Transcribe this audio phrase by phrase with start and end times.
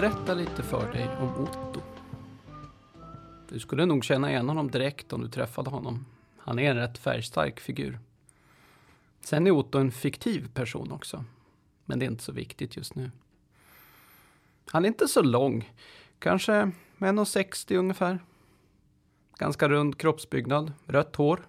[0.00, 1.80] berätta lite för dig om Otto.
[3.48, 6.06] Du skulle nog känna igen honom direkt om du träffade honom.
[6.38, 7.98] Han är en rätt färgstark figur.
[9.20, 11.24] Sen är Otto en fiktiv person också.
[11.84, 13.10] Men det är inte så viktigt just nu.
[14.66, 15.72] Han är inte så lång.
[16.18, 16.52] Kanske
[16.98, 18.18] 1,60 ungefär.
[19.38, 21.48] Ganska rund kroppsbyggnad, rött hår,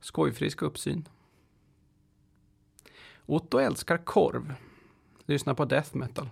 [0.00, 1.08] skojfrisk uppsyn.
[3.26, 4.54] Otto älskar korv.
[5.26, 6.28] Lyssnar på death metal.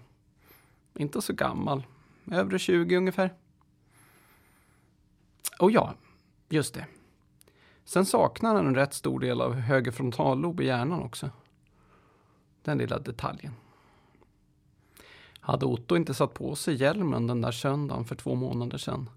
[0.97, 1.87] Inte så gammal.
[2.31, 3.35] Övre 20 ungefär.
[5.59, 5.95] Och ja,
[6.49, 6.87] just det.
[7.85, 11.31] Sen saknar han en rätt stor del av höger frontallob i hjärnan också.
[12.63, 13.53] Den lilla detaljen.
[15.41, 19.11] Hade Otto inte satt på sig hjälmen den där söndagen för två månader sedan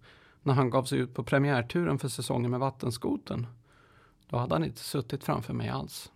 [0.43, 3.47] när han gav sig ut på premiärturen för säsongen med vattenskoten,
[4.27, 6.11] då hade han inte suttit framför mig alls.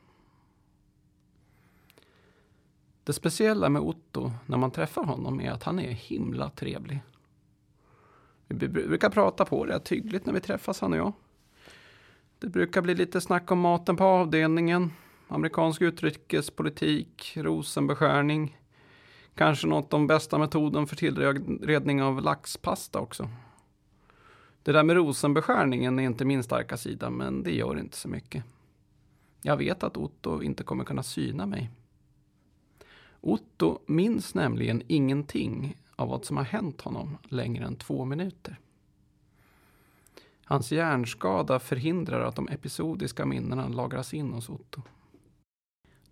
[3.03, 7.01] Det speciella med Otto när man träffar honom är att han är himla trevlig.
[8.47, 11.13] Vi brukar prata på rätt hyggligt när vi träffas han och jag.
[12.39, 14.91] Det brukar bli lite snack om maten på avdelningen,
[15.27, 18.57] amerikansk utrikespolitik, rosenbeskärning,
[19.35, 23.29] kanske något om bästa metoden för tillredning av laxpasta också.
[24.63, 28.43] Det där med rosenbeskärningen är inte min starka sida, men det gör inte så mycket.
[29.41, 31.69] Jag vet att Otto inte kommer kunna syna mig.
[33.25, 38.59] Otto minns nämligen ingenting av vad som har hänt honom längre än två minuter.
[40.45, 44.81] Hans hjärnskada förhindrar att de episodiska minnena lagras in hos Otto.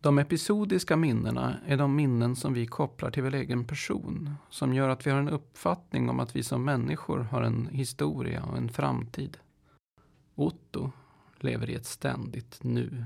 [0.02, 4.90] De episodiska minnena är de minnen som vi kopplar till vår egen person, som gör
[4.90, 8.70] att vi har en uppfattning om att vi som människor har en historia och en
[8.70, 9.38] framtid.
[10.36, 10.92] Otto
[11.40, 13.06] lever i ett ständigt nu.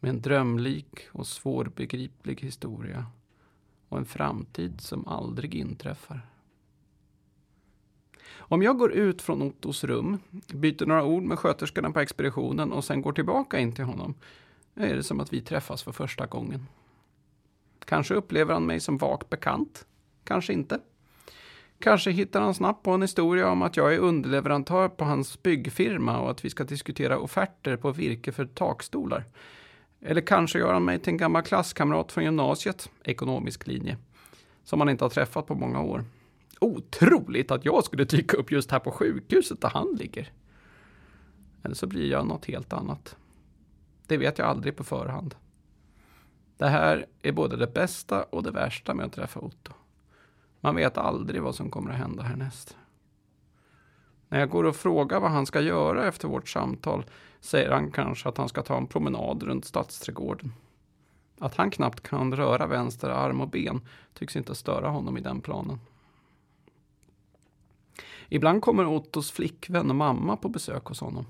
[0.00, 3.06] Med en drömlik och svårbegriplig historia
[3.88, 6.20] och en framtid som aldrig inträffar.
[8.48, 10.18] Om jag går ut från Ottos rum,
[10.54, 14.14] byter några ord med sköterskorna på expeditionen och sen går tillbaka in till honom,
[14.74, 16.66] är det som att vi träffas för första gången.
[17.84, 19.86] Kanske upplever han mig som vagt bekant,
[20.24, 20.80] kanske inte.
[21.78, 26.18] Kanske hittar han snabbt på en historia om att jag är underleverantör på hans byggfirma
[26.18, 29.24] och att vi ska diskutera offerter på virke för takstolar.
[30.00, 33.96] Eller kanske gör han mig till en gammal klasskamrat från gymnasiet, ekonomisk linje,
[34.64, 36.04] som han inte har träffat på många år.
[36.60, 40.32] Otroligt att jag skulle dyka upp just här på sjukhuset där han ligger.
[41.62, 43.16] Eller så blir jag något helt annat.
[44.06, 45.34] Det vet jag aldrig på förhand.
[46.56, 49.72] Det här är både det bästa och det värsta med att träffa Otto.
[50.60, 52.76] Man vet aldrig vad som kommer att hända härnäst.
[54.36, 57.04] När jag går och frågar vad han ska göra efter vårt samtal
[57.40, 60.52] säger han kanske att han ska ta en promenad runt stadsträdgården.
[61.38, 63.80] Att han knappt kan röra vänster arm och ben
[64.14, 65.80] tycks inte störa honom i den planen.
[68.28, 71.26] Ibland kommer Ottos flickvän och mamma på besök hos honom.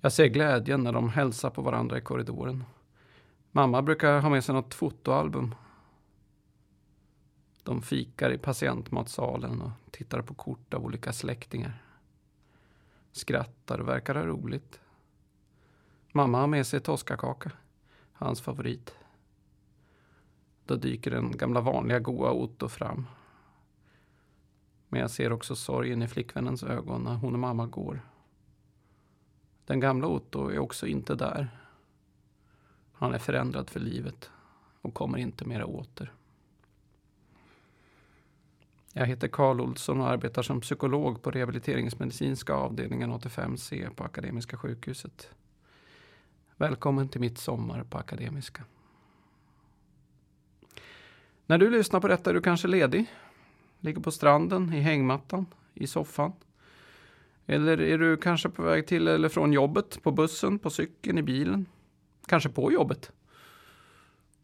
[0.00, 2.64] Jag ser glädjen när de hälsar på varandra i korridoren.
[3.52, 5.54] Mamma brukar ha med sig något fotoalbum.
[7.66, 11.82] De fikar i patientmatsalen och tittar på kort av olika släktingar.
[13.12, 14.80] Skrattar och verkar ha roligt.
[16.12, 17.52] Mamma har med sig toskakaka,
[18.12, 18.94] hans favorit.
[20.64, 23.06] Då dyker den gamla vanliga goa Otto fram.
[24.88, 28.00] Men jag ser också sorgen i flickvännens ögon när hon och mamma går.
[29.64, 31.48] Den gamla Otto är också inte där.
[32.92, 34.30] Han är förändrad för livet
[34.80, 36.12] och kommer inte mera åter.
[38.98, 45.30] Jag heter Karl Olsson och arbetar som psykolog på rehabiliteringsmedicinska avdelningen 85C på Akademiska sjukhuset.
[46.56, 48.64] Välkommen till mitt sommar på Akademiska.
[51.46, 53.06] När du lyssnar på detta är du kanske ledig.
[53.80, 56.32] Ligger på stranden, i hängmattan, i soffan.
[57.46, 61.22] Eller är du kanske på väg till eller från jobbet, på bussen, på cykeln, i
[61.22, 61.66] bilen?
[62.26, 63.12] Kanske på jobbet?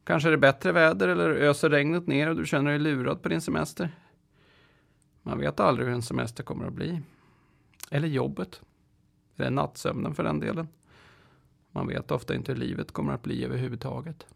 [0.05, 3.29] Kanske är det bättre väder eller öser regnet ner och du känner dig lurad på
[3.29, 3.91] din semester?
[5.23, 7.01] Man vet aldrig hur en semester kommer att bli.
[7.91, 8.61] Eller jobbet.
[9.37, 10.69] Eller nattsömnen för den delen.
[11.71, 14.27] Man vet ofta inte hur livet kommer att bli överhuvudtaget.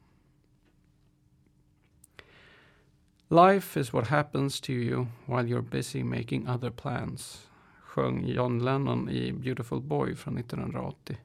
[3.28, 7.48] Life is what happens to you while you're busy making other plans
[7.96, 11.16] sjöng John Lennon i Beautiful Boy från 1980.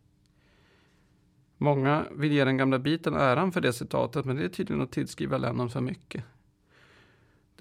[1.57, 4.91] Många vill ge den gamla biten äran för det citatet, men det är tydligen att
[4.91, 6.23] tillskriva Lennon för mycket.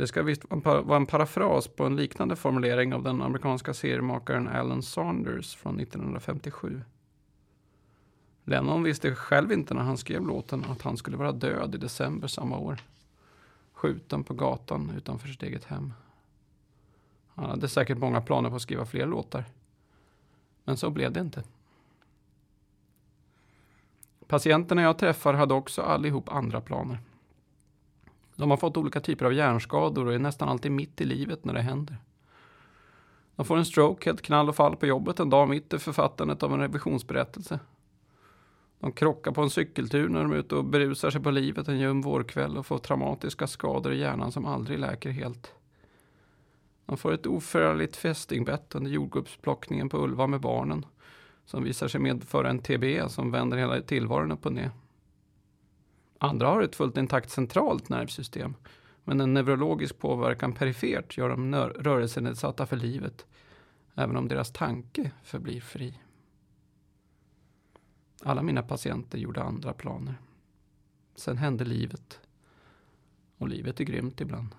[0.00, 4.82] Det ska visst vara en parafras på en liknande formulering av den amerikanska seriemakaren Alan
[4.82, 6.80] Saunders från 1957.
[8.44, 12.28] Lennon visste själv inte när han skrev låten att han skulle vara död i december
[12.28, 12.78] samma år.
[13.72, 15.92] skjuten på gatan utanför sitt eget hem.
[17.34, 19.44] Han hade säkert många planer på att skriva fler låtar.
[20.64, 21.44] Men så blev det inte.
[24.26, 26.98] Patienterna jag träffar hade också allihop andra planer.
[28.40, 31.54] De har fått olika typer av hjärnskador och är nästan alltid mitt i livet när
[31.54, 31.96] det händer.
[33.36, 36.42] De får en stroke, helt knall och fall på jobbet en dag mitt i författandet
[36.42, 37.60] av en revisionsberättelse.
[38.80, 41.78] De krockar på en cykeltur när de är ute och berusar sig på livet en
[41.78, 45.54] ljum vårkväll och får traumatiska skador i hjärnan som aldrig läker helt.
[46.86, 50.86] De får ett oförargligt fästingbett under jordgubbsplockningen på Ulva med barnen
[51.44, 54.70] som visar sig medföra en TB som vänder hela tillvaron upp och ner.
[56.22, 58.54] Andra har ett fullt intakt centralt nervsystem
[59.04, 63.26] men en neurologisk påverkan perifert gör dem rörelsenedsatta för livet
[63.94, 66.00] även om deras tanke förblir fri.
[68.22, 70.14] Alla mina patienter gjorde andra planer.
[71.14, 72.20] Sen hände livet.
[73.38, 74.54] Och livet är grymt ibland.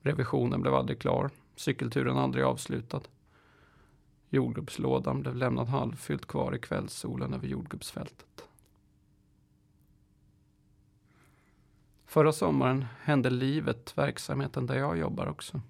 [0.00, 1.30] Revisionen blev aldrig klar.
[1.56, 3.02] Cykelturen aldrig avslutad.
[4.28, 8.48] Jordgubbslådan blev lämnad halvfylld kvar i kvällssolen över jordgubbsfältet.
[12.14, 15.60] Förra sommaren hände livet verksamheten där jag jobbar också.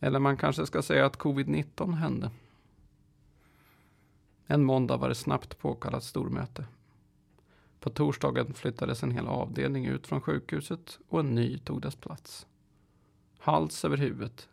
[0.00, 2.30] Eller man kanske ska säga att covid-19 hände.
[4.46, 6.66] En måndag var det snabbt påkallat stormöte.
[7.80, 12.46] På torsdagen flyttades en hel avdelning ut från sjukhuset och en ny tog dess plats.
[13.38, 14.48] Hals över huvudet.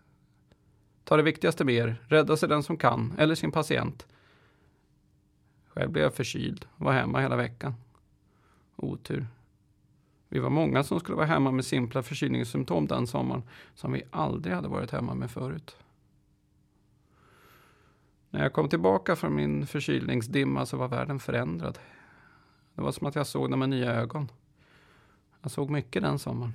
[1.03, 4.07] Ta det viktigaste med er, rädda sig den som kan, eller sin patient.
[5.67, 7.73] Själv blev jag förkyld, var hemma hela veckan.
[8.75, 9.27] Otur.
[10.29, 13.43] Vi var många som skulle vara hemma med simpla förkylningssymptom den sommaren,
[13.75, 15.77] som vi aldrig hade varit hemma med förut.
[18.29, 21.79] När jag kom tillbaka från min förkylningsdimma så var världen förändrad.
[22.75, 24.31] Det var som att jag såg den med nya ögon.
[25.41, 26.53] Jag såg mycket den sommaren.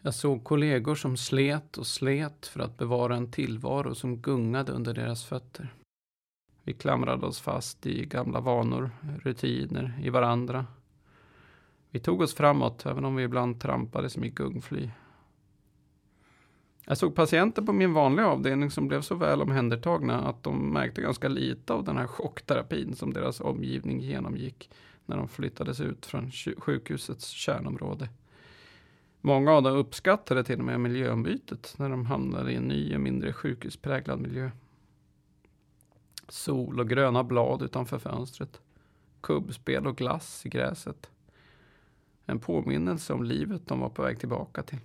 [0.00, 4.94] Jag såg kollegor som slet och slet för att bevara en tillvaro som gungade under
[4.94, 5.74] deras fötter.
[6.62, 8.90] Vi klamrade oss fast i gamla vanor,
[9.22, 10.66] rutiner, i varandra.
[11.96, 14.90] Vi tog oss framåt, även om vi ibland trampade som i gungfly.
[16.86, 21.02] Jag såg patienter på min vanliga avdelning som blev så väl omhändertagna att de märkte
[21.02, 24.70] ganska lite av den här chockterapin som deras omgivning genomgick
[25.06, 28.08] när de flyttades ut från sjukhusets kärnområde.
[29.20, 33.00] Många av dem uppskattade till och med miljöombytet när de hamnade i en ny och
[33.00, 34.50] mindre sjukhuspräglad miljö.
[36.28, 38.60] Sol och gröna blad utanför fönstret.
[39.20, 41.10] Kubbspel och glass i gräset.
[42.26, 44.78] En påminnelse om livet de var på väg tillbaka till.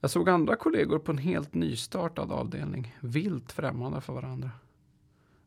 [0.00, 4.50] Jag såg andra kollegor på en helt nystartad avdelning, vilt främmande för varandra.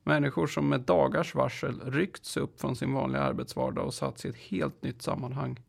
[0.04, 4.38] Människor som med dagars varsel ryckts upp från sin vanliga arbetsvardag och satts i ett
[4.38, 5.60] helt nytt sammanhang.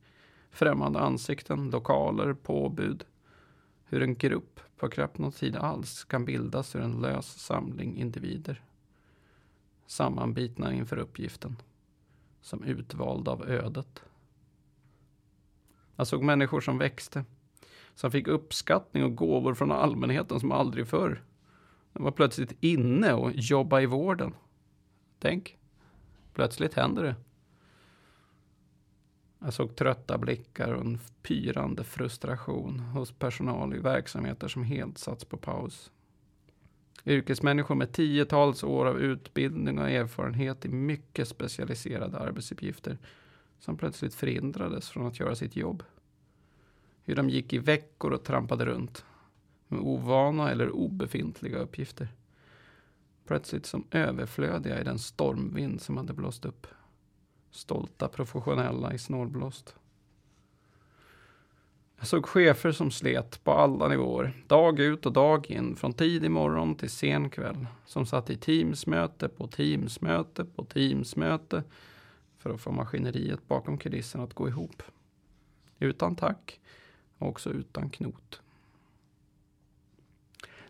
[0.50, 3.04] Främmande ansikten, lokaler, påbud.
[3.84, 8.62] Hur en grupp på knappt någon tid alls kan bildas ur en lös samling individer.
[9.86, 11.56] Sammanbitna inför uppgiften.
[12.44, 14.02] Som utvalda av ödet.
[15.96, 17.24] Jag såg människor som växte
[17.94, 21.22] som fick uppskattning och gåvor från allmänheten som aldrig förr.
[21.92, 24.34] De var plötsligt inne och jobba i vården.
[25.18, 25.58] Tänk,
[26.32, 27.16] plötsligt händer det.
[29.38, 35.24] Jag såg trötta blickar och en pyrande frustration hos personal i verksamheter som helt satts
[35.24, 35.90] på paus.
[37.06, 42.98] Yrkesmänniskor med tiotals år av utbildning och erfarenhet i mycket specialiserade arbetsuppgifter
[43.58, 45.82] som plötsligt förhindrades från att göra sitt jobb.
[47.04, 49.04] Hur de gick i veckor och trampade runt.
[49.68, 52.08] Med ovana eller obefintliga uppgifter.
[53.26, 56.66] Plötsligt som överflödiga i den stormvind som hade blåst upp.
[57.50, 59.76] Stolta professionella i snålblåst.
[62.04, 66.30] Jag såg chefer som slet på alla nivåer, dag ut och dag in, från tidig
[66.30, 67.66] morgon till sen kväll.
[67.86, 71.62] Som satt i teamsmöte på teamsmöte på teamsmöte
[72.38, 74.82] för att få maskineriet bakom kulisserna att gå ihop.
[75.78, 76.60] Utan tack
[77.18, 78.40] också utan knot.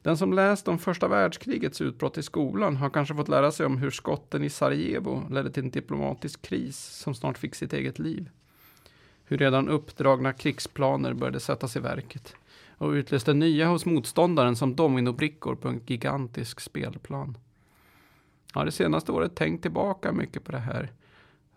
[0.03, 3.79] Den som läst om första världskrigets utbrott i skolan har kanske fått lära sig om
[3.79, 8.31] hur skotten i Sarajevo ledde till en diplomatisk kris som snart fick sitt eget liv.
[9.25, 12.35] Hur redan uppdragna krigsplaner började sättas i verket
[12.79, 17.39] och utlöste nya hos motståndaren som dominobrickor på en gigantisk spelplan.
[18.53, 20.93] Jag har det senaste året tänkt tillbaka mycket på det här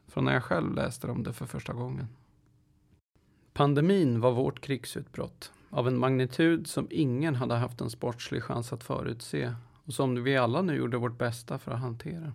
[0.08, 2.08] från när jag själv läste om det för första gången.
[3.54, 8.84] Pandemin var vårt krigsutbrott av en magnitud som ingen hade haft en sportslig chans att
[8.84, 9.54] förutse
[9.86, 12.34] och som vi alla nu gjorde vårt bästa för att hantera.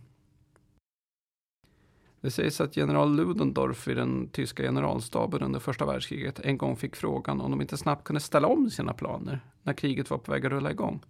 [2.23, 6.97] Det sägs att general Ludendorff i den tyska generalstaben under första världskriget en gång fick
[6.97, 10.47] frågan om de inte snabbt kunde ställa om sina planer när kriget var på väg
[10.47, 11.01] att rulla igång.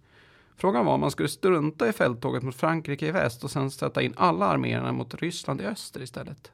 [0.55, 4.01] Frågan var om man skulle strunta i fälttåget mot Frankrike i väst och sen sätta
[4.01, 6.51] in alla arméerna mot Ryssland i öster istället.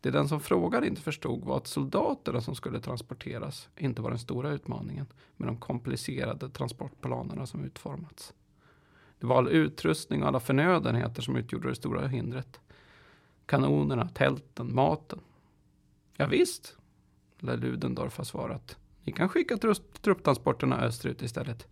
[0.00, 4.18] Det den som frågade inte förstod var att soldaterna som skulle transporteras inte var den
[4.18, 8.34] stora utmaningen med de komplicerade transportplanerna som utformats.
[9.18, 12.60] Det var all utrustning och alla förnödenheter som utgjorde det stora hindret.
[13.50, 15.18] Kanonerna, tälten, maten.
[16.16, 16.76] Ja, visst,
[17.38, 18.78] lär Ludendorff ha svarat.
[19.04, 19.56] Ni kan skicka
[20.02, 21.68] trupptransporterna österut istället.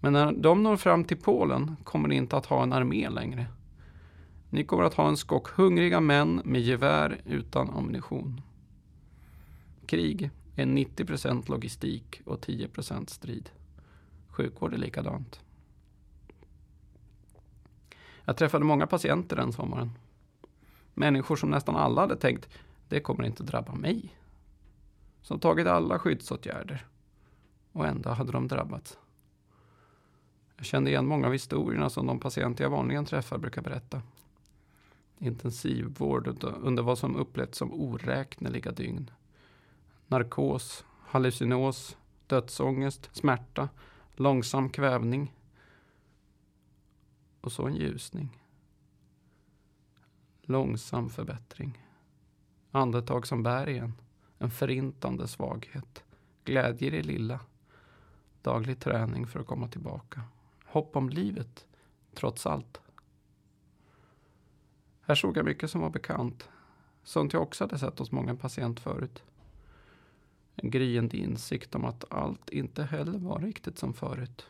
[0.00, 3.46] Men när de når fram till Polen kommer ni inte att ha en armé längre.
[4.50, 8.40] Ni kommer att ha en skock hungriga män med gevär utan ammunition.
[9.86, 13.50] Krig är 90 procent logistik och 10 procent strid.
[14.28, 15.40] Sjukvård är likadant.
[18.24, 19.90] Jag träffade många patienter den sommaren.
[20.98, 22.48] Människor som nästan alla hade tänkt,
[22.88, 24.14] det kommer inte drabba mig.
[25.22, 26.86] Som tagit alla skyddsåtgärder.
[27.72, 28.98] Och ändå hade de drabbats.
[30.56, 34.02] Jag kände igen många av historierna som de patienter jag vanligen träffar brukar berätta.
[35.18, 39.10] Intensivvård under vad som upplevts som oräkneliga dygn.
[40.06, 43.68] Narkos, hallucinos, dödsångest, smärta,
[44.16, 45.34] långsam kvävning.
[47.40, 48.38] Och så en ljusning.
[50.50, 51.84] Långsam förbättring.
[52.70, 53.92] Andetag som bär igen.
[54.38, 56.04] En förintande svaghet.
[56.44, 57.40] Glädje i det lilla.
[58.42, 60.22] Daglig träning för att komma tillbaka.
[60.64, 61.66] Hopp om livet,
[62.14, 62.80] trots allt.
[65.00, 66.48] Här såg jag mycket som var bekant.
[67.02, 69.22] Sånt jag också hade sett hos många patient förut.
[70.54, 74.46] En gryende insikt om att allt inte heller var riktigt som förut.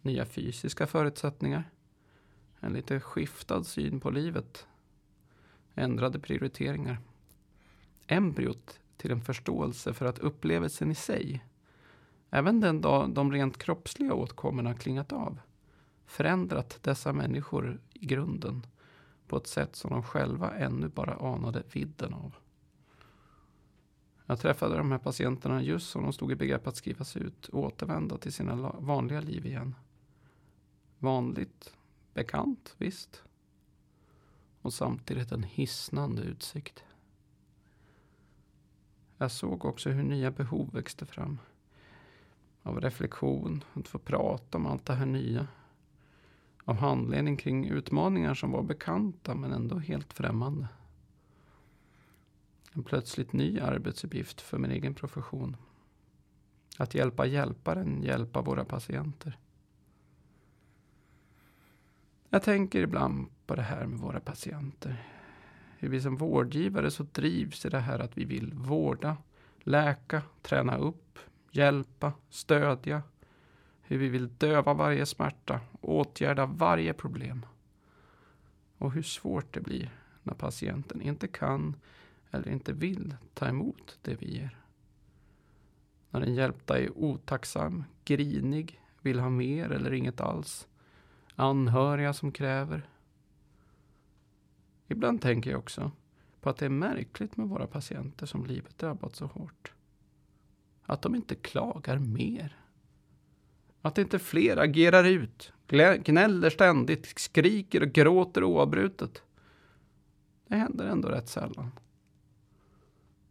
[0.00, 1.70] Nya fysiska förutsättningar.
[2.60, 4.66] En lite skiftad syn på livet.
[5.74, 6.98] Ändrade prioriteringar.
[8.06, 11.44] Embryot till en förståelse för att upplevelsen i sig,
[12.30, 15.40] även den dag de rent kroppsliga åtkommorna klingat av,
[16.06, 18.66] förändrat dessa människor i grunden
[19.28, 22.34] på ett sätt som de själva ännu bara anade vidden av.
[24.26, 27.64] Jag träffade de här patienterna just som de stod i begrepp att skrivas ut och
[27.64, 29.74] återvända till sina vanliga liv igen.
[30.98, 31.76] Vanligt,
[32.14, 33.22] bekant, visst.
[34.62, 36.84] Och samtidigt en hisnande utsikt.
[39.18, 41.38] Jag såg också hur nya behov växte fram.
[42.62, 45.46] Av reflektion, att få prata om allt det här nya
[46.64, 50.68] av handledning kring utmaningar som var bekanta men ändå helt främmande.
[52.72, 55.56] En plötsligt ny arbetsuppgift för min egen profession.
[56.78, 59.38] Att hjälpa hjälparen hjälpa våra patienter.
[62.34, 65.04] Jag tänker ibland på det här med våra patienter.
[65.78, 69.16] Hur vi som vårdgivare så drivs i det här att vi vill vårda,
[69.58, 71.18] läka, träna upp,
[71.50, 73.02] hjälpa, stödja,
[73.82, 77.46] hur vi vill döva varje smärta, åtgärda varje problem.
[78.78, 79.90] Och hur svårt det blir
[80.22, 81.76] när patienten inte kan
[82.30, 84.58] eller inte vill ta emot det vi ger.
[86.10, 90.68] När den hjälpta är otacksam, grinig, vill ha mer eller inget alls.
[91.42, 92.88] Anhöriga som kräver.
[94.88, 95.90] Ibland tänker jag också
[96.40, 99.72] på att det är märkligt med våra patienter som livet drabbat så hårt.
[100.82, 102.56] Att de inte klagar mer.
[103.80, 105.52] Att inte fler agerar ut,
[106.04, 109.22] gnäller ständigt, skriker och gråter oavbrutet.
[110.46, 111.70] Det händer ändå rätt sällan.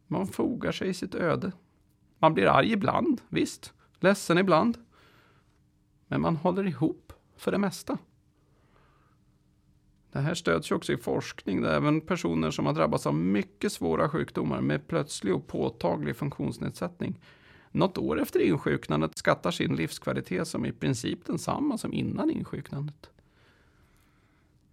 [0.07, 1.51] Man fogar sig i sitt öde.
[2.19, 3.73] Man blir arg ibland, visst.
[3.99, 4.77] Ledsen ibland.
[6.07, 7.10] Men man håller ihop
[7.41, 7.97] för det mesta.
[10.11, 13.71] Det här stöds ju också i forskning där även personer som har drabbats av mycket
[13.71, 17.19] svåra sjukdomar med plötslig och påtaglig funktionsnedsättning
[17.71, 23.09] något år efter insjuknandet skattar sin livskvalitet som i princip densamma som innan insjuknandet.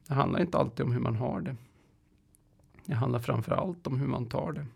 [0.06, 1.56] Det handlar inte alltid om hur man har det.
[2.84, 4.66] Det handlar framför allt om hur man tar det.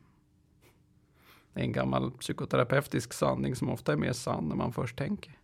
[1.52, 5.38] Det är en gammal psykoterapeutisk sanning som ofta är mer sann än man först tänker.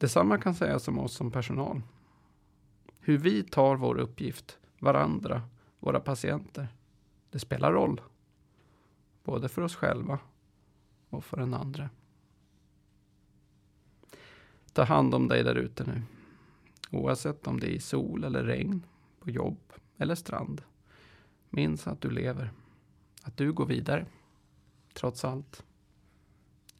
[0.00, 1.82] Detsamma kan sägas om oss som personal.
[3.00, 5.42] Hur vi tar vår uppgift, varandra,
[5.78, 6.68] våra patienter.
[7.30, 8.00] Det spelar roll.
[9.24, 10.18] Både för oss själva
[11.08, 11.90] och för den andra.
[14.72, 16.02] Ta hand om dig där ute nu.
[16.90, 18.86] Oavsett om det är i sol eller regn,
[19.20, 20.62] på jobb eller strand.
[21.50, 22.52] Minns att du lever.
[23.22, 24.06] Att du går vidare.
[24.94, 25.64] Trots allt.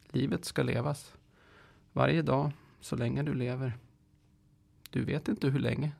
[0.07, 1.17] Livet ska levas.
[1.93, 2.51] Varje dag,
[2.81, 3.77] så länge du lever.
[4.89, 5.91] Du vet inte hur länge.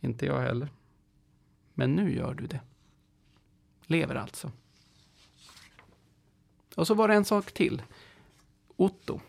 [0.00, 0.68] Inte jag heller.
[1.74, 2.60] Men nu gör du det.
[3.82, 4.52] Lever alltså.
[6.74, 7.82] Och så var det en sak till.
[8.76, 9.20] Otto.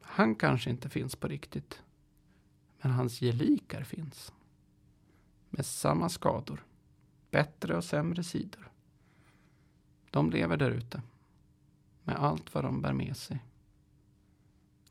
[0.00, 1.82] Han kanske inte finns på riktigt.
[2.80, 4.32] Men hans gelikar finns.
[5.50, 6.64] Med samma skador.
[7.30, 8.70] Bättre och sämre sidor.
[10.10, 11.02] De lever där ute.
[12.02, 13.42] Med allt vad de bär med sig.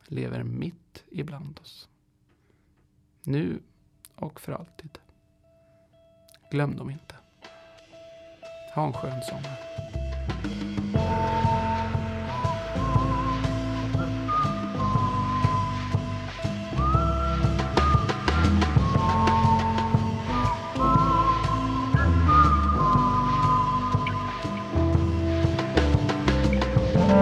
[0.08, 1.90] Lever mitt ibland oss.
[3.24, 3.60] Nu
[4.16, 4.98] och för alltid.
[6.52, 7.16] Glöm dem inte.
[8.76, 9.58] Ha en skön sommar.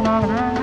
[0.05, 0.54] Thank